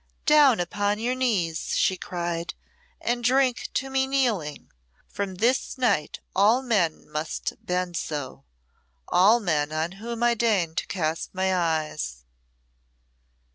"Down 0.25 0.59
upon 0.59 0.97
your 0.97 1.13
knees," 1.13 1.77
she 1.77 1.95
cried, 1.95 2.55
"and 2.99 3.23
drink 3.23 3.69
to 3.75 3.87
me 3.87 4.07
kneeling. 4.07 4.71
From 5.07 5.35
this 5.35 5.77
night 5.77 6.21
all 6.35 6.63
men 6.63 7.07
must 7.07 7.53
bend 7.63 7.95
so 7.95 8.43
all 9.09 9.39
men 9.39 9.71
on 9.71 9.91
whom 10.01 10.23
I 10.23 10.33
deign 10.33 10.73
to 10.73 10.87
cast 10.87 11.35
my 11.35 11.55
eyes." 11.55 12.25